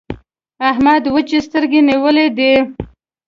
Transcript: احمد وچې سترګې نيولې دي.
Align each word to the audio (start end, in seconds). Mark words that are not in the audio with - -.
احمد 0.69 1.03
وچې 1.13 1.39
سترګې 1.47 1.81
نيولې 1.89 2.27
دي. 2.37 2.53